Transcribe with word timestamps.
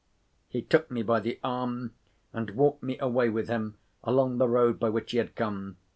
He 0.49 0.63
took 0.63 0.89
me 0.89 1.03
by 1.03 1.19
the 1.19 1.39
arm, 1.43 1.93
and 2.33 2.49
walked 2.55 2.81
me 2.81 2.97
away 2.97 3.29
with 3.29 3.47
him 3.49 3.77
along 4.03 4.39
the 4.39 4.47
road 4.49 4.79
by 4.79 4.89
which 4.89 5.11
he 5.11 5.19
had 5.19 5.35
come. 5.35 5.77